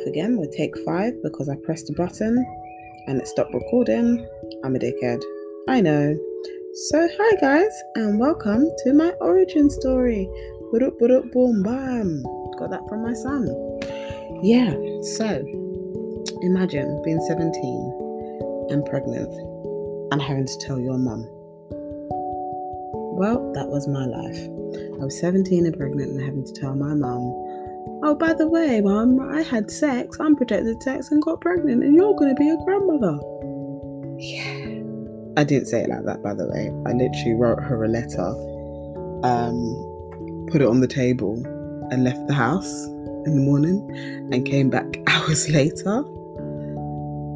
Off 0.00 0.06
again 0.06 0.38
with 0.38 0.56
take 0.56 0.72
five 0.84 1.12
because 1.22 1.48
I 1.48 1.56
pressed 1.56 1.90
a 1.90 1.92
button 1.92 2.46
and 3.06 3.20
it 3.20 3.28
stopped 3.28 3.52
recording. 3.52 4.26
I'm 4.64 4.74
a 4.74 4.78
dickhead. 4.78 5.22
I 5.68 5.82
know. 5.82 6.16
So 6.88 7.08
hi 7.18 7.36
guys 7.40 7.82
and 7.96 8.18
welcome 8.18 8.70
to 8.84 8.94
my 8.94 9.10
origin 9.20 9.68
story. 9.68 10.26
Boom 10.72 11.62
bam. 11.62 12.22
Got 12.58 12.70
that 12.70 12.88
from 12.88 13.02
my 13.02 13.12
son. 13.12 13.46
Yeah, 14.42 14.72
so 15.16 15.44
imagine 16.40 17.02
being 17.04 17.20
17 17.26 18.68
and 18.70 18.84
pregnant 18.86 19.30
and 20.12 20.22
having 20.22 20.46
to 20.46 20.58
tell 20.60 20.80
your 20.80 20.96
mum. 20.96 21.28
Well, 23.18 23.52
that 23.52 23.68
was 23.68 23.86
my 23.86 24.06
life. 24.06 24.40
I 24.98 25.04
was 25.04 25.20
17 25.20 25.66
and 25.66 25.76
pregnant 25.76 26.12
and 26.12 26.22
having 26.22 26.46
to 26.46 26.52
tell 26.52 26.74
my 26.74 26.94
mum, 26.94 27.49
oh, 28.02 28.14
by 28.14 28.32
the 28.32 28.48
way, 28.48 28.80
mum, 28.80 29.20
I 29.20 29.42
had 29.42 29.70
sex, 29.70 30.18
unprotected 30.18 30.82
sex, 30.82 31.10
and 31.10 31.22
got 31.22 31.40
pregnant, 31.40 31.82
and 31.82 31.94
you're 31.94 32.14
going 32.14 32.34
to 32.34 32.38
be 32.38 32.48
a 32.48 32.56
grandmother. 32.64 33.18
Yeah. 34.18 34.80
I 35.36 35.44
didn't 35.44 35.66
say 35.66 35.82
it 35.82 35.88
like 35.88 36.04
that, 36.04 36.22
by 36.22 36.34
the 36.34 36.46
way. 36.46 36.68
I 36.86 36.92
literally 36.92 37.34
wrote 37.34 37.62
her 37.62 37.84
a 37.84 37.88
letter, 37.88 38.28
um, 39.24 40.46
put 40.50 40.60
it 40.60 40.66
on 40.66 40.80
the 40.80 40.88
table, 40.88 41.42
and 41.90 42.04
left 42.04 42.26
the 42.26 42.34
house 42.34 42.86
in 43.26 43.36
the 43.36 43.42
morning 43.42 43.88
and 44.32 44.46
came 44.46 44.70
back 44.70 44.86
hours 45.06 45.48
later 45.48 46.04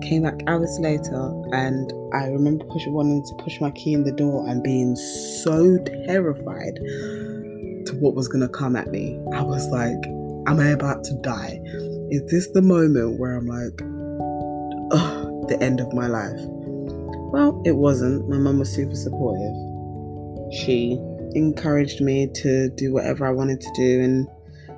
came 0.05 0.23
back 0.23 0.41
hours 0.47 0.79
later 0.81 1.33
and 1.53 1.93
I 2.13 2.27
remember 2.27 2.65
pushing 2.67 2.93
wanting 2.93 3.25
to 3.25 3.35
push 3.43 3.61
my 3.61 3.71
key 3.71 3.95
in 3.95 4.05
the 4.05 4.13
door 4.13 4.47
and 4.49 4.63
being 4.63 4.97
so 4.97 5.79
terrified 6.07 6.77
to 6.77 7.97
what 8.01 8.15
was 8.15 8.29
gonna 8.29 8.49
come 8.49 8.77
at 8.77 8.89
me. 8.89 9.19
I 9.33 9.43
was 9.43 9.67
like, 9.69 10.03
Am 10.47 10.61
I 10.61 10.69
about 10.69 11.05
to 11.05 11.15
die? 11.23 11.59
Is 12.11 12.23
this 12.31 12.49
the 12.49 12.63
moment 12.63 13.19
where 13.19 13.35
I'm 13.35 13.47
like, 13.47 13.81
oh, 14.93 15.47
the 15.49 15.59
end 15.63 15.81
of 15.81 15.93
my 15.93 16.07
life? 16.07 16.39
Well, 17.33 17.63
it 17.65 17.73
wasn't. 17.77 18.29
My 18.29 18.37
mum 18.37 18.59
was 18.59 18.73
super 18.73 18.95
supportive. 18.95 19.55
She 20.53 20.99
encouraged 21.35 22.01
me 22.01 22.29
to 22.35 22.69
do 22.71 22.93
whatever 22.93 23.27
I 23.27 23.31
wanted 23.31 23.61
to 23.61 23.73
do 23.75 24.01
and 24.03 24.29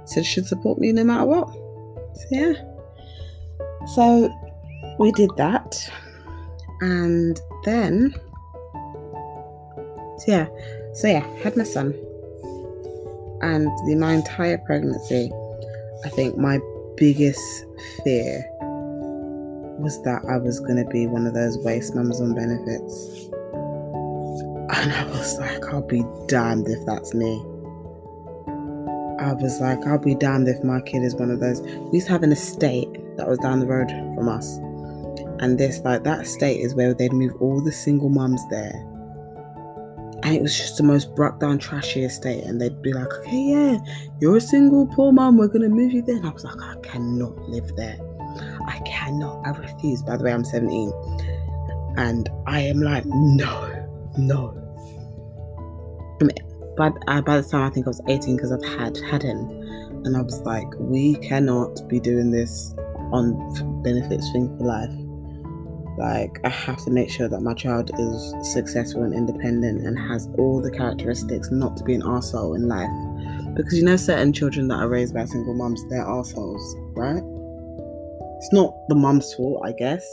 said 0.04 0.24
she'd 0.24 0.46
support 0.46 0.78
me 0.78 0.92
no 0.92 1.04
matter 1.04 1.26
what. 1.26 1.48
So, 1.48 2.26
yeah. 2.30 2.52
So 3.94 4.30
we 4.98 5.12
did 5.12 5.30
that. 5.36 5.76
And 6.80 7.40
then, 7.64 8.14
so 10.18 10.24
yeah, 10.28 10.46
so 10.94 11.08
yeah, 11.08 11.26
had 11.42 11.56
my 11.56 11.64
son. 11.64 11.92
And 13.42 13.66
the, 13.86 13.96
my 13.98 14.14
entire 14.14 14.58
pregnancy, 14.58 15.30
I 16.04 16.08
think 16.10 16.36
my 16.36 16.58
biggest 16.96 17.40
fear 18.04 18.44
was 19.78 20.00
that 20.02 20.22
I 20.28 20.38
was 20.38 20.60
going 20.60 20.76
to 20.76 20.90
be 20.90 21.06
one 21.06 21.26
of 21.26 21.34
those 21.34 21.58
waste 21.58 21.94
mums 21.94 22.20
on 22.20 22.34
benefits. 22.34 23.28
And 24.68 24.92
I 24.92 25.04
was 25.06 25.38
like, 25.38 25.64
I'll 25.72 25.86
be 25.86 26.04
damned 26.26 26.68
if 26.68 26.84
that's 26.86 27.14
me. 27.14 27.34
I 29.18 29.32
was 29.32 29.60
like, 29.60 29.84
I'll 29.86 29.98
be 29.98 30.14
damned 30.14 30.48
if 30.48 30.62
my 30.62 30.80
kid 30.80 31.02
is 31.02 31.14
one 31.14 31.30
of 31.30 31.40
those. 31.40 31.60
We 31.60 31.98
used 31.98 32.06
to 32.06 32.12
have 32.12 32.22
an 32.22 32.32
estate 32.32 32.88
that 33.16 33.28
was 33.28 33.38
down 33.38 33.60
the 33.60 33.66
road 33.66 33.90
from 34.14 34.28
us 34.28 34.58
and 35.40 35.58
this 35.58 35.80
like 35.80 36.02
that 36.04 36.20
estate 36.20 36.60
is 36.60 36.74
where 36.74 36.94
they'd 36.94 37.12
move 37.12 37.34
all 37.40 37.60
the 37.60 37.72
single 37.72 38.08
mums 38.08 38.42
there 38.48 38.84
and 40.22 40.34
it 40.34 40.42
was 40.42 40.56
just 40.56 40.76
the 40.76 40.82
most 40.82 41.14
broke 41.14 41.40
down 41.40 41.58
trashy 41.58 42.04
estate 42.04 42.44
and 42.44 42.60
they'd 42.60 42.80
be 42.82 42.92
like 42.92 43.12
okay 43.12 43.36
yeah 43.36 43.78
you're 44.20 44.36
a 44.36 44.40
single 44.40 44.86
poor 44.86 45.12
mum 45.12 45.36
we're 45.36 45.48
gonna 45.48 45.68
move 45.68 45.92
you 45.92 46.02
there. 46.02 46.16
And 46.16 46.26
i 46.26 46.30
was 46.30 46.44
like 46.44 46.60
i 46.60 46.76
cannot 46.82 47.38
live 47.48 47.74
there. 47.76 47.98
I 48.66 48.80
cannot 48.84 49.46
i 49.46 49.50
refuse. 49.50 50.02
By 50.02 50.16
the 50.16 50.24
way 50.24 50.32
i'm 50.32 50.44
17 50.44 50.92
and 51.96 52.28
i 52.46 52.60
am 52.60 52.80
like 52.80 53.04
no 53.06 53.86
no. 54.16 54.62
But 56.76 56.92
uh, 57.08 57.22
by 57.22 57.40
the 57.40 57.48
time 57.48 57.62
i 57.62 57.70
think 57.70 57.86
i 57.86 57.90
was 57.90 58.00
18 58.08 58.36
because 58.36 58.52
i've 58.52 58.64
had 58.64 58.96
had 59.10 59.22
him. 59.22 59.38
And 60.04 60.16
i 60.16 60.22
was 60.22 60.40
like 60.42 60.68
we 60.78 61.16
cannot 61.16 61.88
be 61.88 62.00
doing 62.00 62.30
this 62.30 62.74
on 63.12 63.82
benefits 63.82 64.30
thing 64.32 64.56
for 64.58 64.64
life 64.64 65.05
like, 65.98 66.38
I 66.44 66.48
have 66.48 66.84
to 66.84 66.90
make 66.90 67.10
sure 67.10 67.28
that 67.28 67.40
my 67.40 67.54
child 67.54 67.90
is 67.98 68.52
successful 68.52 69.02
and 69.02 69.14
independent 69.14 69.86
and 69.86 69.98
has 69.98 70.28
all 70.38 70.60
the 70.60 70.70
characteristics 70.70 71.50
not 71.50 71.76
to 71.78 71.84
be 71.84 71.94
an 71.94 72.02
asshole 72.04 72.54
in 72.54 72.68
life. 72.68 72.90
Because 73.54 73.74
you 73.74 73.84
know, 73.84 73.96
certain 73.96 74.32
children 74.32 74.68
that 74.68 74.76
are 74.76 74.88
raised 74.88 75.14
by 75.14 75.24
single 75.24 75.54
moms, 75.54 75.82
they're 75.88 76.06
assholes, 76.06 76.76
right? 76.94 77.22
It's 78.38 78.52
not 78.52 78.74
the 78.88 78.94
mom's 78.94 79.32
fault, 79.34 79.62
I 79.64 79.72
guess. 79.72 80.06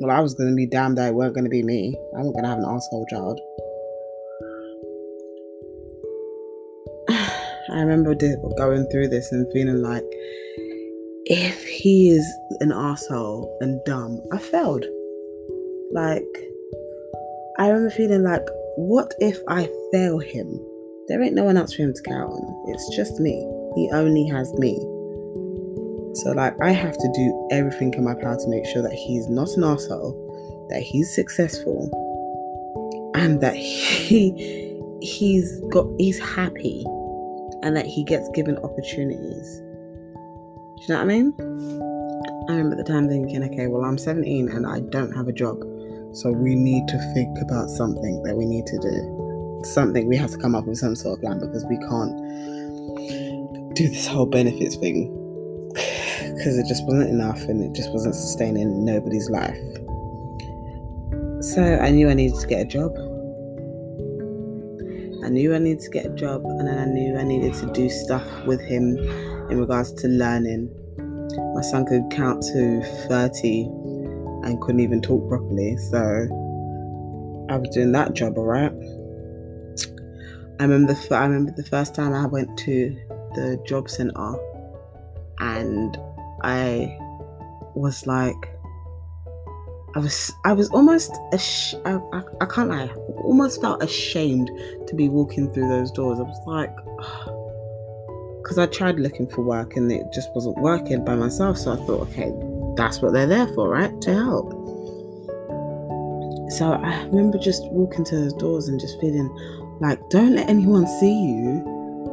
Well, 0.00 0.16
I 0.16 0.20
was 0.20 0.34
going 0.34 0.50
to 0.50 0.54
be 0.54 0.66
damned 0.66 0.98
it 0.98 1.12
weren't 1.12 1.34
going 1.34 1.44
to 1.44 1.50
be 1.50 1.64
me. 1.64 1.96
I 2.14 2.18
wasn't 2.18 2.36
going 2.36 2.44
to 2.44 2.50
have 2.50 2.58
an 2.58 2.64
asshole 2.64 3.06
child. 3.10 3.40
I 7.70 7.80
remember 7.80 8.14
going 8.56 8.86
through 8.90 9.08
this 9.08 9.32
and 9.32 9.50
feeling 9.52 9.82
like 9.82 10.04
if 11.24 11.64
he 11.64 12.10
is 12.10 12.26
an 12.60 12.70
asshole 12.72 13.58
and 13.60 13.84
dumb, 13.84 14.22
I 14.32 14.38
failed. 14.38 14.84
Like, 15.92 16.22
I 17.58 17.68
remember 17.68 17.90
feeling 17.90 18.22
like, 18.22 18.46
what 18.76 19.14
if 19.20 19.38
I 19.48 19.70
fail 19.90 20.18
him? 20.18 20.60
There 21.08 21.22
ain't 21.22 21.34
no 21.34 21.44
one 21.44 21.56
else 21.56 21.72
for 21.72 21.82
him 21.82 21.94
to 21.94 22.02
count 22.02 22.30
on. 22.30 22.64
It's 22.68 22.94
just 22.94 23.18
me. 23.20 23.32
He 23.74 23.90
only 23.92 24.26
has 24.28 24.52
me. 24.54 24.76
So, 26.14 26.32
like, 26.32 26.54
I 26.60 26.72
have 26.72 26.92
to 26.92 27.12
do 27.14 27.48
everything 27.50 27.94
in 27.94 28.04
my 28.04 28.14
power 28.14 28.36
to 28.36 28.48
make 28.48 28.66
sure 28.66 28.82
that 28.82 28.92
he's 28.92 29.28
not 29.28 29.48
an 29.56 29.64
asshole, 29.64 30.66
that 30.70 30.82
he's 30.82 31.14
successful, 31.14 31.90
and 33.14 33.40
that 33.40 33.56
he 33.56 34.76
he's 35.00 35.60
got 35.70 35.86
he's 35.98 36.18
happy, 36.18 36.84
and 37.62 37.76
that 37.76 37.86
he 37.86 38.04
gets 38.04 38.28
given 38.34 38.58
opportunities. 38.58 39.60
Do 40.78 40.82
you 40.82 40.88
know 40.90 40.96
what 40.96 41.00
I 41.00 41.04
mean? 41.04 41.34
I 42.48 42.52
remember 42.52 42.76
the 42.76 42.84
time 42.84 43.08
thinking, 43.08 43.42
okay, 43.44 43.66
well, 43.66 43.84
I'm 43.84 43.98
17 43.98 44.48
and 44.48 44.66
I 44.66 44.80
don't 44.80 45.12
have 45.12 45.28
a 45.28 45.32
job. 45.32 45.60
So 46.12 46.32
we 46.32 46.54
need 46.54 46.88
to 46.88 46.98
think 47.14 47.38
about 47.40 47.68
something 47.70 48.22
that 48.24 48.36
we 48.36 48.44
need 48.44 48.66
to 48.66 48.78
do. 48.78 49.62
Something 49.64 50.08
we 50.08 50.16
have 50.16 50.30
to 50.30 50.38
come 50.38 50.54
up 50.54 50.64
with 50.66 50.78
some 50.78 50.96
sort 50.96 51.18
of 51.18 51.22
plan 51.22 51.38
because 51.38 51.64
we 51.68 51.76
can't 51.78 52.16
do 53.74 53.88
this 53.88 54.06
whole 54.06 54.26
benefits 54.26 54.76
thing 54.76 55.14
because 56.38 56.58
it 56.58 56.66
just 56.66 56.84
wasn't 56.86 57.10
enough 57.10 57.40
and 57.42 57.62
it 57.62 57.76
just 57.76 57.92
wasn't 57.92 58.14
sustaining 58.14 58.84
nobody's 58.84 59.28
life. 59.30 59.58
So 61.40 61.78
I 61.80 61.90
knew 61.90 62.08
I 62.08 62.14
needed 62.14 62.38
to 62.40 62.46
get 62.46 62.62
a 62.62 62.64
job. 62.64 62.92
I 65.24 65.28
knew 65.30 65.54
I 65.54 65.58
needed 65.58 65.80
to 65.80 65.90
get 65.90 66.06
a 66.06 66.14
job 66.14 66.42
and 66.44 66.66
then 66.66 66.78
I 66.78 66.84
knew 66.86 67.16
I 67.16 67.22
needed 67.22 67.54
to 67.54 67.66
do 67.72 67.88
stuff 67.88 68.26
with 68.46 68.60
him 68.60 68.96
in 69.50 69.58
regards 69.58 69.92
to 69.94 70.08
learning. 70.08 70.70
My 71.54 71.62
son 71.62 71.86
could 71.86 72.10
count 72.10 72.42
to 72.44 72.82
30 73.08 73.68
and 74.44 74.60
couldn't 74.60 74.80
even 74.80 75.00
talk 75.00 75.28
properly. 75.28 75.76
So 75.76 75.98
I 77.50 77.56
was 77.56 77.68
doing 77.70 77.92
that 77.92 78.14
job, 78.14 78.36
alright. 78.36 78.72
I 80.60 80.64
remember 80.64 80.92
the 80.92 81.14
I 81.14 81.24
remember 81.24 81.52
the 81.52 81.64
first 81.64 81.94
time 81.94 82.12
I 82.12 82.26
went 82.26 82.58
to 82.58 82.96
the 83.34 83.62
job 83.64 83.88
center, 83.88 84.34
and 85.38 85.96
I 86.42 86.98
was 87.74 88.06
like, 88.06 88.50
I 89.94 90.00
was 90.00 90.32
I 90.44 90.52
was 90.52 90.68
almost 90.70 91.12
ash- 91.32 91.74
I, 91.84 92.00
I, 92.12 92.22
I 92.40 92.46
can't 92.46 92.70
lie, 92.70 92.88
almost 93.22 93.60
felt 93.60 93.82
ashamed 93.82 94.50
to 94.88 94.94
be 94.96 95.08
walking 95.08 95.52
through 95.52 95.68
those 95.68 95.90
doors. 95.92 96.18
I 96.18 96.22
was 96.22 96.40
like. 96.46 96.74
Because 98.38 98.56
I 98.56 98.66
tried 98.66 98.98
looking 98.98 99.26
for 99.26 99.42
work 99.42 99.76
and 99.76 99.92
it 99.92 100.10
just 100.10 100.34
wasn't 100.34 100.56
working 100.56 101.04
by 101.04 101.14
myself. 101.14 101.58
So 101.58 101.74
I 101.74 101.76
thought, 101.84 102.08
okay, 102.08 102.32
that's 102.78 103.02
what 103.02 103.12
they're 103.12 103.26
there 103.26 103.48
for, 103.48 103.68
right? 103.68 104.00
To 104.02 104.14
help. 104.14 104.52
So 106.52 106.72
I 106.72 107.04
remember 107.06 107.36
just 107.36 107.62
walking 107.72 108.04
to 108.04 108.16
those 108.16 108.32
doors 108.34 108.68
and 108.68 108.80
just 108.80 108.98
feeling 109.00 109.28
like, 109.80 109.98
don't 110.08 110.36
let 110.36 110.48
anyone 110.48 110.86
see 110.86 111.12
you. 111.12 111.60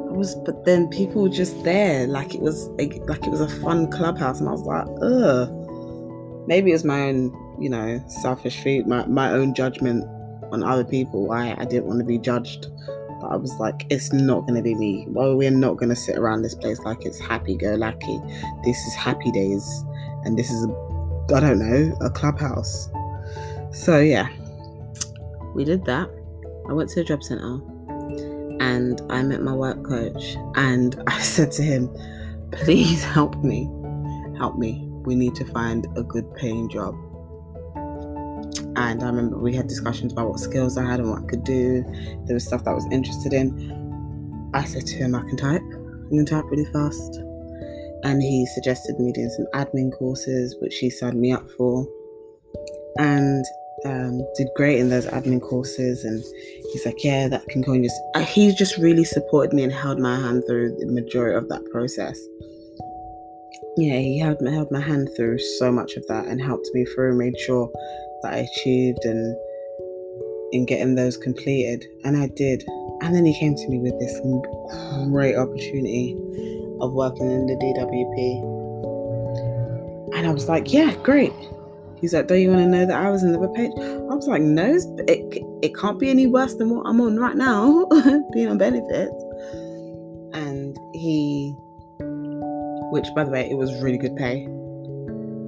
I 0.09 0.17
was, 0.17 0.35
but 0.35 0.65
then 0.65 0.87
people 0.89 1.21
were 1.21 1.29
just 1.29 1.63
there, 1.63 2.07
like 2.07 2.33
it 2.33 2.41
was 2.41 2.67
like, 2.79 2.97
like 3.07 3.25
it 3.25 3.29
was 3.29 3.41
a 3.41 3.47
fun 3.47 3.89
clubhouse, 3.91 4.39
and 4.39 4.49
I 4.49 4.51
was 4.51 4.63
like, 4.63 4.87
ugh. 5.01 6.47
Maybe 6.47 6.71
it 6.71 6.73
was 6.73 6.83
my 6.83 7.09
own, 7.09 7.57
you 7.59 7.69
know, 7.69 8.03
selfish 8.07 8.59
feet, 8.61 8.87
my 8.87 9.05
my 9.05 9.31
own 9.31 9.53
judgment 9.53 10.03
on 10.51 10.63
other 10.63 10.83
people. 10.83 11.31
I 11.31 11.55
I 11.57 11.65
didn't 11.65 11.85
want 11.85 11.99
to 11.99 12.05
be 12.05 12.17
judged, 12.17 12.67
but 13.21 13.27
I 13.27 13.35
was 13.35 13.53
like, 13.59 13.85
it's 13.89 14.11
not 14.13 14.47
gonna 14.47 14.61
be 14.61 14.75
me. 14.75 15.05
Well, 15.09 15.35
we're 15.35 15.51
not 15.51 15.77
gonna 15.77 15.95
sit 15.95 16.17
around 16.17 16.41
this 16.41 16.55
place 16.55 16.79
like 16.79 17.05
it's 17.05 17.19
happy 17.19 17.55
go 17.55 17.75
lucky. 17.75 18.19
This 18.63 18.77
is 18.77 18.95
happy 18.95 19.31
days 19.31 19.85
and 20.25 20.37
this 20.37 20.51
is, 20.51 20.67
I 21.33 21.39
don't 21.39 21.59
know, 21.59 21.95
a 22.01 22.09
clubhouse. 22.09 22.89
So 23.71 23.99
yeah, 23.99 24.29
we 25.53 25.63
did 25.63 25.85
that. 25.85 26.09
I 26.67 26.73
went 26.73 26.89
to 26.91 27.01
a 27.01 27.03
job 27.03 27.23
center 27.23 27.61
and 28.59 29.01
I 29.09 29.21
met 29.23 29.41
my 29.41 29.53
work 29.53 29.83
coach 29.83 30.35
and 30.55 31.01
I 31.07 31.19
said 31.21 31.51
to 31.53 31.61
him, 31.61 31.89
please 32.51 33.03
help 33.03 33.35
me. 33.43 33.69
Help 34.37 34.57
me. 34.57 34.87
We 35.05 35.15
need 35.15 35.35
to 35.35 35.45
find 35.45 35.87
a 35.95 36.03
good 36.03 36.33
paying 36.35 36.69
job. 36.69 36.95
And 38.77 39.03
I 39.03 39.05
remember 39.05 39.37
we 39.37 39.55
had 39.55 39.67
discussions 39.67 40.11
about 40.11 40.29
what 40.29 40.39
skills 40.39 40.77
I 40.77 40.85
had 40.85 40.99
and 40.99 41.09
what 41.09 41.23
I 41.23 41.25
could 41.25 41.43
do. 41.43 41.83
There 42.25 42.33
was 42.33 42.45
stuff 42.45 42.65
that 42.65 42.71
I 42.71 42.73
was 42.73 42.85
interested 42.91 43.31
in. 43.31 44.51
I 44.53 44.65
said 44.65 44.85
to 44.87 44.95
him, 44.95 45.15
I 45.15 45.21
can 45.21 45.37
type. 45.37 45.61
I 45.61 46.09
can 46.09 46.25
type 46.25 46.45
really 46.49 46.65
fast. 46.65 47.21
And 48.05 48.21
he 48.21 48.45
suggested 48.53 48.99
me 48.99 49.11
doing 49.11 49.29
some 49.29 49.47
admin 49.53 49.91
courses, 49.91 50.55
which 50.61 50.77
he 50.77 50.89
signed 50.89 51.19
me 51.19 51.33
up 51.33 51.49
for. 51.57 51.85
And 52.97 53.43
um, 53.83 54.25
did 54.37 54.47
great 54.55 54.79
in 54.79 54.89
those 54.89 55.07
admin 55.07 55.41
courses. 55.41 56.05
And 56.05 56.23
he's 56.71 56.85
like, 56.85 57.03
Yeah, 57.03 57.27
that 57.27 57.45
can 57.49 57.61
go 57.61 57.73
in 57.73 57.83
just. 57.83 57.99
Uh, 58.13 58.21
he 58.21 58.53
just 58.53 58.77
really 58.77 59.03
supported 59.03 59.53
me 59.53 59.63
and 59.63 59.73
held 59.73 59.99
my 59.99 60.15
hand 60.15 60.43
through 60.47 60.77
the 60.79 60.85
majority 60.85 61.35
of 61.35 61.49
that 61.49 61.65
process 61.71 62.17
yeah, 63.77 63.97
he 63.97 64.19
held 64.19 64.41
my, 64.41 64.51
held 64.51 64.71
my 64.71 64.79
hand 64.79 65.09
through 65.15 65.37
so 65.37 65.71
much 65.71 65.95
of 65.95 66.07
that 66.07 66.25
and 66.27 66.41
helped 66.41 66.69
me 66.73 66.85
through, 66.85 67.17
made 67.17 67.37
sure 67.39 67.69
that 68.23 68.33
I 68.33 68.37
achieved 68.37 69.03
and 69.03 69.35
in 70.53 70.65
getting 70.65 70.95
those 70.95 71.17
completed. 71.17 71.85
And 72.05 72.15
I 72.15 72.27
did. 72.27 72.63
And 73.01 73.13
then 73.13 73.25
he 73.25 73.37
came 73.37 73.55
to 73.55 73.67
me 73.67 73.79
with 73.79 73.99
this 73.99 74.17
great 75.11 75.35
opportunity 75.35 76.15
of 76.81 76.93
working 76.93 77.31
in 77.31 77.45
the 77.47 77.55
DWP. 77.55 78.55
And 80.17 80.27
I 80.27 80.31
was 80.31 80.47
like, 80.47 80.71
yeah, 80.71 80.95
great. 81.03 81.33
He's 81.99 82.13
like, 82.13 82.27
don't 82.27 82.41
you 82.41 82.49
want 82.49 82.61
to 82.61 82.67
know 82.67 82.85
that 82.85 83.01
I 83.01 83.09
was 83.09 83.23
in 83.23 83.31
the 83.31 83.47
page? 83.49 83.71
I 83.77 84.13
was 84.13 84.27
like, 84.27 84.41
no, 84.41 84.75
it, 85.07 85.43
it 85.61 85.75
can't 85.75 85.99
be 85.99 86.09
any 86.09 86.27
worse 86.27 86.55
than 86.55 86.69
what 86.69 86.85
I'm 86.85 87.01
on 87.01 87.17
right 87.17 87.35
now, 87.35 87.85
being 88.33 88.49
on 88.49 88.57
benefits. 88.57 89.13
And 90.33 90.77
he 90.93 91.55
which 92.91 93.13
by 93.13 93.23
the 93.23 93.31
way, 93.31 93.49
it 93.49 93.57
was 93.57 93.73
really 93.81 93.97
good 93.97 94.15
pay. 94.15 94.45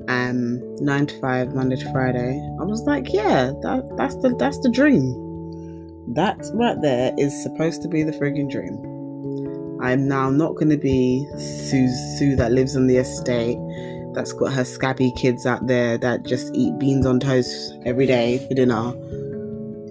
Um, 0.10 0.76
nine 0.84 1.08
to 1.08 1.20
five, 1.20 1.54
Monday 1.54 1.76
to 1.76 1.92
Friday. 1.92 2.40
I 2.60 2.64
was 2.64 2.82
like, 2.84 3.12
yeah, 3.14 3.52
that, 3.62 3.96
that's 3.98 4.16
the 4.18 4.36
that's 4.38 4.60
the 4.60 4.70
dream. 4.70 5.04
That 6.14 6.38
right 6.54 6.80
there 6.82 7.14
is 7.18 7.32
supposed 7.44 7.82
to 7.84 7.88
be 7.88 8.04
the 8.04 8.14
frigging 8.14 8.50
dream. 8.50 8.76
I'm 9.82 10.08
now 10.08 10.30
not 10.30 10.56
going 10.56 10.70
to 10.70 10.78
be 10.78 11.28
Sue 11.38 11.88
Sue 12.18 12.36
that 12.38 12.52
lives 12.52 12.76
on 12.76 12.88
the 12.88 12.98
estate 12.98 13.58
that's 14.18 14.34
got 14.34 14.52
her 14.52 14.66
scabby 14.66 15.12
kids 15.12 15.46
out 15.46 15.68
there 15.68 15.96
that 16.00 16.26
just 16.26 16.52
eat 16.56 16.78
beans 16.80 17.06
on 17.06 17.20
toast 17.20 17.78
every 17.86 18.08
day 18.08 18.40
for 18.48 18.56
dinner. 18.56 18.94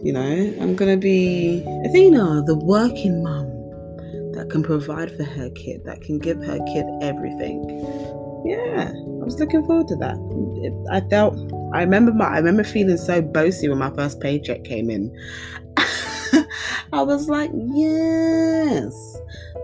You 0.03 0.13
know, 0.13 0.55
I'm 0.61 0.75
gonna 0.75 0.97
be 0.97 1.65
Athena, 1.85 2.43
the 2.43 2.57
working 2.57 3.23
mum 3.23 3.47
that 4.33 4.49
can 4.51 4.65
provide 4.65 5.17
for 5.17 5.23
her 5.23 5.49
kid, 5.51 5.85
that 5.85 6.01
can 6.03 6.19
give 6.19 6.39
her 6.39 6.59
kid 6.67 6.87
everything. 7.03 7.69
Yeah, 8.45 8.91
I 8.93 9.25
was 9.25 9.39
looking 9.39 9.65
forward 9.65 9.89
to 9.89 9.97
that. 9.97 10.17
I 10.93 11.09
felt, 11.09 11.37
I 11.73 11.83
remember 11.83 12.13
my, 12.13 12.27
I 12.27 12.39
remember 12.39 12.65
feeling 12.65 12.97
so 12.97 13.23
bossy 13.23 13.69
when 13.69 13.79
my 13.79 13.91
first 13.91 14.21
paycheck 14.21 14.65
came 14.65 14.91
in. 14.91 15.17
I 16.93 17.03
was 17.03 17.29
like, 17.29 17.51
yes, 17.55 19.16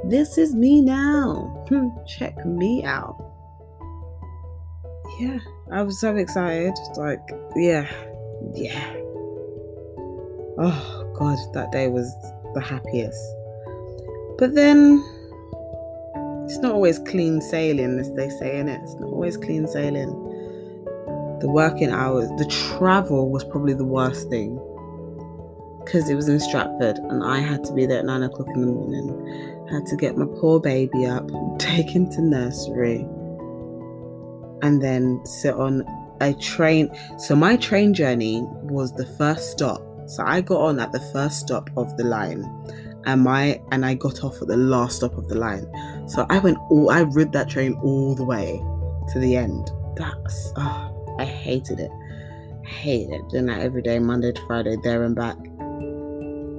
this 0.04 0.38
is 0.38 0.54
me 0.54 0.80
now. 0.80 1.64
Hmm, 1.68 1.88
check 2.06 2.44
me 2.44 2.84
out. 2.84 3.16
Yeah, 5.20 5.38
I 5.70 5.82
was 5.82 6.00
so 6.00 6.16
excited. 6.16 6.74
Like, 6.96 7.20
yeah, 7.54 7.90
yeah. 8.54 8.94
Oh, 10.58 11.12
God, 11.16 11.38
that 11.54 11.70
day 11.72 11.88
was 11.88 12.12
the 12.54 12.60
happiest. 12.60 13.20
But 14.38 14.54
then 14.54 15.02
it's 16.44 16.58
not 16.58 16.72
always 16.72 16.98
clean 16.98 17.40
sailing, 17.40 17.98
as 17.98 18.12
they 18.14 18.28
say, 18.30 18.58
in 18.58 18.68
it. 18.68 18.80
It's 18.82 18.94
not 18.94 19.10
always 19.10 19.36
clean 19.36 19.66
sailing. 19.66 20.10
The 21.40 21.48
working 21.48 21.90
hours, 21.90 22.28
the 22.38 22.46
travel 22.46 23.30
was 23.30 23.44
probably 23.44 23.74
the 23.74 23.84
worst 23.84 24.28
thing 24.30 24.58
because 25.84 26.08
it 26.08 26.14
was 26.14 26.28
in 26.28 26.40
Stratford 26.40 26.98
and 26.98 27.22
I 27.24 27.40
had 27.40 27.64
to 27.64 27.72
be 27.72 27.86
there 27.86 27.98
at 27.98 28.04
nine 28.04 28.22
o'clock 28.22 28.48
in 28.54 28.60
the 28.60 28.66
morning. 28.66 29.68
Had 29.70 29.86
to 29.86 29.96
get 29.96 30.16
my 30.16 30.26
poor 30.40 30.60
baby 30.60 31.06
up, 31.06 31.28
take 31.58 31.88
him 31.88 32.10
to 32.10 32.22
nursery, 32.22 33.00
and 34.62 34.82
then 34.82 35.24
sit 35.24 35.54
on 35.54 35.84
a 36.20 36.34
train. 36.34 36.90
So 37.18 37.34
my 37.34 37.56
train 37.56 37.94
journey 37.94 38.42
was 38.62 38.92
the 38.94 39.06
first 39.18 39.50
stop. 39.50 39.82
So 40.06 40.24
I 40.24 40.40
got 40.40 40.60
on 40.60 40.80
at 40.80 40.92
the 40.92 41.00
first 41.12 41.40
stop 41.40 41.70
of 41.76 41.96
the 41.96 42.04
line 42.04 42.44
and 43.04 43.22
my 43.22 43.60
and 43.70 43.84
I 43.84 43.94
got 43.94 44.22
off 44.24 44.40
at 44.40 44.48
the 44.48 44.56
last 44.56 44.96
stop 44.96 45.16
of 45.16 45.28
the 45.28 45.34
line. 45.34 45.66
So 46.08 46.26
I 46.30 46.38
went 46.38 46.58
all 46.70 46.90
I 46.90 47.00
rid 47.00 47.32
that 47.32 47.48
train 47.48 47.74
all 47.82 48.14
the 48.14 48.24
way 48.24 48.62
to 49.12 49.18
the 49.18 49.36
end. 49.36 49.70
That's 49.96 50.52
oh, 50.56 51.16
I 51.18 51.24
hated 51.24 51.80
it. 51.80 51.90
Hated 52.66 53.12
it. 53.12 53.28
Doing 53.30 53.46
that 53.46 53.60
every 53.60 53.82
day, 53.82 53.98
Monday 53.98 54.32
to 54.32 54.46
Friday, 54.46 54.76
there 54.82 55.02
and 55.04 55.14
back. 55.14 55.36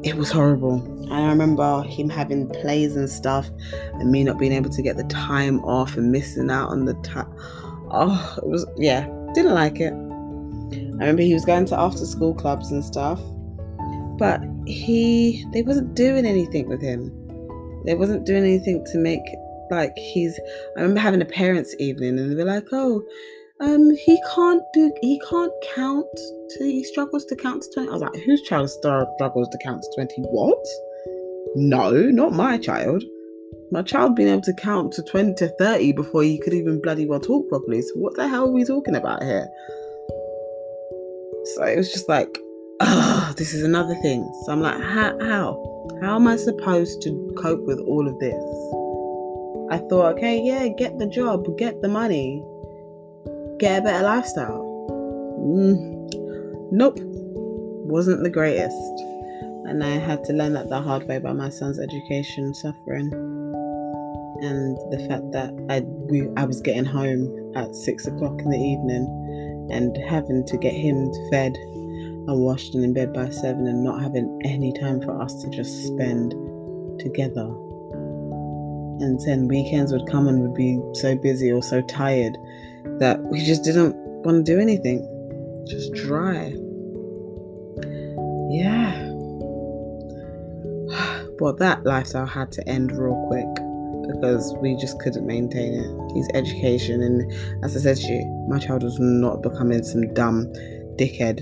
It 0.04 0.16
was 0.16 0.32
horrible. 0.32 1.08
I 1.12 1.26
remember 1.28 1.84
him 1.84 2.10
having 2.10 2.50
plays 2.50 2.96
and 2.96 3.10
stuff, 3.10 3.50
and 3.94 4.12
me 4.12 4.24
not 4.24 4.38
being 4.38 4.52
able 4.52 4.70
to 4.70 4.82
get 4.82 4.98
the 4.98 5.06
time 5.06 5.64
off 5.64 5.96
and 5.96 6.12
missing 6.12 6.52
out 6.52 6.70
on 6.70 6.86
the 6.86 6.94
time. 6.96 7.34
Oh, 7.90 8.36
it 8.38 8.48
was 8.48 8.66
yeah, 8.76 9.06
didn't 9.34 9.54
like 9.54 9.80
it. 9.80 9.94
I 9.94 11.06
remember 11.06 11.22
he 11.22 11.34
was 11.34 11.46
going 11.46 11.66
to 11.68 11.80
after 11.80 12.06
school 12.06 12.34
clubs 12.34 12.72
and 12.72 12.84
stuff, 12.84 13.20
but 14.18 14.42
he 14.66 15.46
they 15.54 15.62
wasn't 15.62 15.96
doing 15.96 16.26
anything 16.26 16.68
with 16.68 16.82
him. 16.82 17.12
They 17.86 17.96
wasn't 17.96 18.26
doing 18.26 18.44
anything 18.44 18.86
to 18.92 18.98
make 18.98 19.24
like 19.72 19.96
he's 19.98 20.40
I 20.78 20.82
remember 20.82 21.00
having 21.00 21.22
a 21.22 21.26
parents' 21.26 21.76
evening 21.80 22.20
and 22.20 22.32
they 22.32 22.36
were 22.36 22.50
like, 22.50 22.68
oh, 22.72 23.04
um, 23.60 23.92
he 23.92 24.22
can't 24.36 24.64
do 24.74 24.92
he 25.02 25.22
can't 25.30 25.54
count 25.76 26.08
to 26.16 26.64
he 26.64 26.84
struggles 26.84 27.26
to 27.26 27.36
count 27.36 27.62
to 27.64 27.70
20. 27.74 27.90
I 27.90 27.94
was 27.94 28.02
like, 28.02 28.16
whose 28.26 28.42
child 28.44 28.70
struggles 28.70 29.50
to 29.50 29.58
count 29.64 29.84
to 29.84 29.90
20? 29.96 30.22
What? 30.24 30.66
No, 31.56 31.92
not 31.92 32.34
my 32.34 32.58
child. 32.58 33.04
My 33.72 33.82
child 33.82 34.16
being 34.16 34.30
able 34.30 34.42
to 34.42 34.54
count 34.54 34.92
to 34.94 35.04
20 35.04 35.36
to 35.36 35.48
30 35.60 35.94
before 35.94 36.24
he 36.24 36.40
could 36.40 36.54
even 36.54 36.82
bloody 36.82 37.06
well 37.06 37.20
talk 37.20 37.48
properly. 37.50 37.82
So 37.82 37.94
what 37.96 38.16
the 38.16 38.28
hell 38.28 38.46
are 38.46 38.52
we 38.52 38.66
talking 38.66 38.96
about 38.96 39.24
here? 39.24 39.48
So 41.56 41.64
it 41.64 41.78
was 41.78 41.92
just 41.92 42.10
like, 42.10 42.40
oh, 42.80 43.34
this 43.38 43.54
is 43.54 43.64
another 43.64 43.96
thing. 43.96 44.24
So 44.46 44.52
I'm 44.52 44.62
like, 44.62 44.82
how, 44.82 45.18
how? 45.20 45.74
How 46.02 46.16
am 46.16 46.28
I 46.28 46.38
supposed 46.38 47.02
to 47.04 47.34
cope 47.38 47.66
with 47.66 47.80
all 47.80 48.08
of 48.08 48.18
this? 48.20 48.34
I 49.72 49.78
thought, 49.90 50.18
okay, 50.18 50.42
yeah, 50.42 50.68
get 50.68 50.98
the 51.00 51.08
job, 51.08 51.46
get 51.58 51.82
the 51.82 51.88
money, 51.88 52.44
get 53.64 53.80
a 53.80 53.82
better 53.82 54.04
lifestyle. 54.04 54.60
Mm, 55.40 56.70
nope, 56.74 56.98
wasn't 57.00 58.22
the 58.22 58.30
greatest. 58.30 58.76
And 59.66 59.82
I 59.82 59.92
had 59.92 60.22
to 60.26 60.34
learn 60.34 60.52
that 60.54 60.68
the 60.68 60.82
hard 60.82 61.08
way 61.08 61.20
by 61.20 61.32
my 61.32 61.48
son's 61.48 61.80
education 61.80 62.54
suffering. 62.54 63.10
And 64.42 64.76
the 64.92 65.06
fact 65.08 65.32
that 65.32 65.54
I, 65.70 65.80
we, 65.80 66.28
I 66.36 66.44
was 66.44 66.60
getting 66.60 66.84
home 66.84 67.54
at 67.56 67.74
six 67.74 68.06
o'clock 68.06 68.38
in 68.42 68.50
the 68.50 68.58
evening 68.58 69.70
and 69.72 69.96
having 70.10 70.46
to 70.46 70.58
get 70.58 70.74
him 70.74 71.10
fed 71.32 71.56
and 71.56 72.42
washed 72.42 72.76
and 72.76 72.84
in 72.84 72.94
bed 72.94 73.14
by 73.14 73.30
seven 73.30 73.66
and 73.66 73.82
not 73.82 74.02
having 74.02 74.42
any 74.44 74.74
time 74.74 75.00
for 75.00 75.22
us 75.22 75.42
to 75.42 75.50
just 75.50 75.88
spend 75.88 76.32
together. 77.00 77.48
And 79.00 79.22
then 79.26 79.48
weekends 79.48 79.94
would 79.94 80.12
come 80.12 80.28
and 80.28 80.42
would 80.42 80.54
be 80.54 80.82
so 80.96 81.16
busy 81.16 81.50
or 81.50 81.64
so 81.64 81.82
tired 81.82 82.38
that 83.00 83.20
we 83.24 83.44
just 83.44 83.64
didn't 83.64 83.96
want 84.24 84.46
to 84.46 84.52
do 84.52 84.60
anything. 84.60 85.02
Just 85.68 85.94
dry. 85.94 86.54
Yeah. 88.50 89.10
But 91.40 91.58
that 91.58 91.84
lifestyle 91.84 92.28
had 92.28 92.52
to 92.54 92.70
end 92.70 92.92
real 92.92 93.26
quick 93.28 93.48
because 94.08 94.54
we 94.62 94.78
just 94.78 95.00
couldn't 95.00 95.26
maintain 95.26 95.74
it. 95.74 96.16
His 96.16 96.30
education, 96.36 97.02
and 97.02 97.66
as 97.66 97.76
I 97.76 97.80
said 97.80 97.98
to 97.98 98.08
you, 98.14 98.46
my 98.48 98.60
child 98.60 98.84
was 98.84 99.00
not 99.00 99.42
becoming 99.42 99.84
some 99.84 100.14
dumb 100.14 100.46
dickhead 100.96 101.42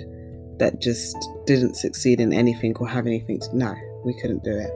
that 0.62 0.79
just 0.79 1.17
didn't 1.48 1.75
succeed 1.75 2.19
in 2.19 2.31
anything 2.31 2.75
or 2.77 2.88
have 2.88 3.07
anything 3.07 3.39
to 3.39 3.57
no 3.57 3.74
we 4.05 4.13
couldn't 4.21 4.43
do 4.43 4.51
it 4.51 4.71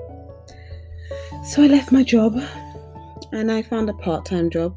so 1.45 1.61
i 1.61 1.67
left 1.67 1.91
my 1.91 2.01
job 2.03 2.35
and 3.31 3.51
i 3.51 3.61
found 3.61 3.87
a 3.87 3.93
part-time 3.93 4.49
job 4.49 4.75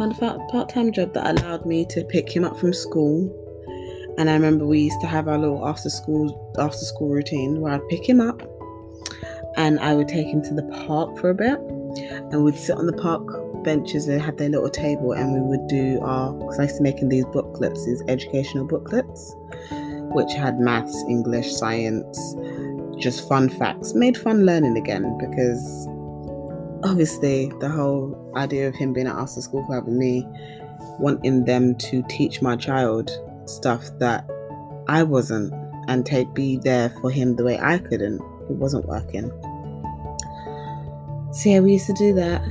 a 0.00 0.38
part-time 0.50 0.92
job 0.92 1.12
that 1.14 1.38
allowed 1.38 1.66
me 1.66 1.84
to 1.86 2.04
pick 2.04 2.30
him 2.30 2.44
up 2.44 2.58
from 2.58 2.72
school. 2.72 3.34
And 4.18 4.28
i 4.28 4.32
remember 4.32 4.66
we 4.66 4.80
used 4.80 5.00
to 5.00 5.06
have 5.06 5.28
our 5.28 5.38
little 5.38 5.66
after 5.66 5.90
school 5.90 6.54
after 6.58 6.78
school 6.78 7.10
routine 7.10 7.60
where 7.60 7.74
i'd 7.74 7.88
pick 7.88 8.08
him 8.08 8.20
up 8.20 8.42
and 9.56 9.78
i 9.78 9.94
would 9.94 10.08
take 10.08 10.26
him 10.26 10.42
to 10.42 10.54
the 10.54 10.64
park 10.86 11.18
for 11.18 11.30
a 11.30 11.34
bit. 11.34 11.58
And 12.30 12.44
we'd 12.44 12.56
sit 12.56 12.76
on 12.76 12.86
the 12.86 12.92
park 12.92 13.24
benches 13.64 14.06
they 14.06 14.18
had 14.18 14.38
their 14.38 14.48
little 14.48 14.70
table 14.70 15.12
and 15.12 15.34
we 15.34 15.40
would 15.40 15.66
do 15.68 16.00
our 16.02 16.32
because 16.32 16.58
I 16.58 16.62
used 16.64 16.76
to 16.76 16.82
making 16.82 17.08
these 17.08 17.24
booklets, 17.26 17.84
these 17.84 18.02
educational 18.08 18.66
booklets, 18.66 19.34
which 20.12 20.32
had 20.32 20.58
maths, 20.58 20.96
English, 21.08 21.52
science, 21.52 22.36
just 22.98 23.28
fun 23.28 23.48
facts, 23.48 23.94
made 23.94 24.16
fun 24.16 24.44
learning 24.44 24.76
again 24.76 25.18
because 25.18 25.88
obviously, 26.84 27.52
the 27.60 27.68
whole 27.68 28.32
idea 28.36 28.68
of 28.68 28.74
him 28.74 28.92
being 28.92 29.06
at 29.06 29.16
After 29.16 29.40
School 29.40 29.64
Club 29.66 29.86
and 29.86 29.98
me 29.98 30.26
wanting 30.98 31.44
them 31.44 31.76
to 31.76 32.02
teach 32.08 32.42
my 32.42 32.56
child 32.56 33.10
stuff 33.46 33.88
that 33.98 34.28
I 34.88 35.02
wasn't 35.02 35.52
and 35.88 36.04
take 36.04 36.32
be 36.34 36.56
there 36.58 36.90
for 37.00 37.10
him 37.10 37.36
the 37.36 37.44
way 37.44 37.58
I 37.58 37.78
couldn't. 37.78 38.20
It 38.50 38.56
wasn't 38.56 38.86
working. 38.86 39.30
So 41.32 41.50
yeah, 41.50 41.60
we 41.60 41.72
used 41.72 41.86
to 41.86 41.94
do 41.94 42.14
that. 42.14 42.42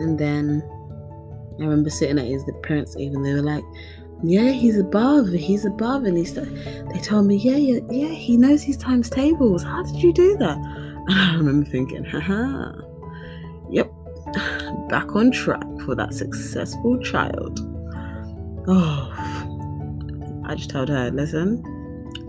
And 0.00 0.18
then 0.18 0.62
I 1.58 1.64
remember 1.64 1.90
sitting 1.90 2.18
at 2.18 2.26
his 2.26 2.44
parents 2.62 2.96
even 2.96 3.22
they 3.22 3.32
were 3.32 3.42
like, 3.42 3.64
Yeah, 4.22 4.50
he's 4.50 4.76
above, 4.76 5.28
he's 5.28 5.64
above 5.64 6.04
and 6.04 6.16
he's 6.16 6.34
they 6.34 7.00
told 7.02 7.26
me, 7.26 7.36
Yeah, 7.36 7.56
yeah, 7.56 7.80
yeah, 7.90 8.08
he 8.08 8.36
knows 8.36 8.62
his 8.62 8.76
times 8.76 9.08
tables. 9.08 9.62
How 9.62 9.82
did 9.82 10.02
you 10.02 10.12
do 10.12 10.36
that? 10.38 10.58
And 11.08 11.18
I 11.18 11.36
remember 11.36 11.64
thinking, 11.70 12.04
haha, 12.04 12.72
yep, 13.70 13.90
back 14.90 15.16
on 15.16 15.30
track 15.30 15.64
for 15.86 15.94
that 15.94 16.12
successful 16.12 16.98
child. 16.98 17.60
Oh 18.68 19.38
I 20.48 20.54
just 20.54 20.70
told 20.70 20.88
her, 20.88 21.10
listen, 21.10 21.62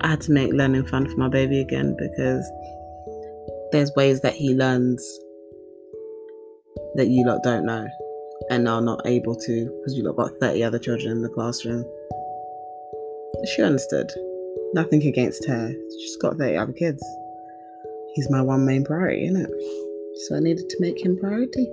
I 0.02 0.10
had 0.10 0.22
to 0.22 0.32
make 0.34 0.52
learning 0.52 0.86
fun 0.88 1.10
for 1.10 1.18
my 1.18 1.30
baby 1.30 1.62
again 1.62 1.96
because 1.98 2.50
there's 3.72 3.92
ways 3.96 4.20
that 4.22 4.34
he 4.34 4.54
learns 4.54 5.02
that 6.96 7.08
you 7.08 7.26
lot 7.26 7.44
don't 7.44 7.66
know 7.66 7.88
and 8.50 8.68
are 8.68 8.82
not 8.82 9.02
able 9.06 9.36
to 9.36 9.66
because 9.66 9.96
you've 9.96 10.16
got 10.16 10.32
30 10.40 10.64
other 10.64 10.80
children 10.80 11.12
in 11.12 11.22
the 11.22 11.30
classroom. 11.30 11.86
She 13.54 13.62
understood. 13.62 14.12
Nothing 14.74 15.06
against 15.08 15.48
her. 15.48 15.74
She's 16.02 16.18
got 16.18 16.38
30 16.38 16.58
other 16.58 16.74
kids. 16.74 17.04
He's 18.14 18.30
my 18.30 18.42
one 18.42 18.66
main 18.66 18.84
priority, 18.84 19.26
isn't 19.26 19.42
it? 19.42 19.50
So 20.28 20.36
I 20.36 20.40
needed 20.40 20.70
to 20.70 20.78
make 20.80 21.04
him 21.04 21.18
priority. 21.18 21.68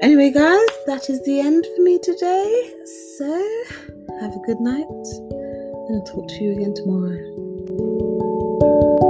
Anyway, 0.00 0.30
guys, 0.30 0.68
that 0.86 1.10
is 1.10 1.22
the 1.24 1.40
end 1.40 1.66
for 1.76 1.82
me 1.82 1.98
today. 2.02 2.72
So 3.18 3.26
have 4.20 4.34
a 4.34 4.46
good 4.46 4.60
night 4.60 4.86
and 4.86 5.96
I'll 5.96 6.04
talk 6.04 6.28
to 6.28 6.44
you 6.44 6.52
again 6.52 6.74
tomorrow. 6.74 9.07